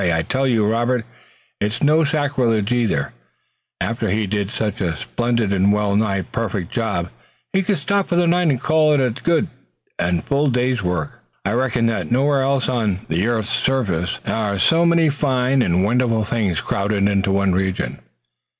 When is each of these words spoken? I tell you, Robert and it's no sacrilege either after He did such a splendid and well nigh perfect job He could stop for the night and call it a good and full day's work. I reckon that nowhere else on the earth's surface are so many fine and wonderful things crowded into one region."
I 0.01 0.23
tell 0.23 0.47
you, 0.47 0.65
Robert 0.65 1.05
and 1.05 1.67
it's 1.67 1.83
no 1.83 2.03
sacrilege 2.03 2.71
either 2.71 3.13
after 3.79 4.09
He 4.09 4.25
did 4.25 4.49
such 4.49 4.81
a 4.81 4.95
splendid 4.95 5.53
and 5.53 5.71
well 5.71 5.95
nigh 5.95 6.23
perfect 6.23 6.71
job 6.71 7.09
He 7.53 7.61
could 7.61 7.77
stop 7.77 8.07
for 8.09 8.15
the 8.15 8.25
night 8.25 8.47
and 8.49 8.59
call 8.59 8.93
it 8.95 8.99
a 8.99 9.11
good 9.11 9.47
and 9.99 10.23
full 10.23 10.49
day's 10.49 10.81
work. 10.81 11.19
I 11.45 11.51
reckon 11.51 11.85
that 11.85 12.09
nowhere 12.11 12.41
else 12.41 12.67
on 12.67 13.01
the 13.09 13.27
earth's 13.27 13.51
surface 13.53 14.17
are 14.25 14.57
so 14.57 14.87
many 14.87 15.11
fine 15.11 15.61
and 15.61 15.83
wonderful 15.85 16.23
things 16.23 16.61
crowded 16.61 17.07
into 17.07 17.31
one 17.31 17.53
region." 17.53 17.99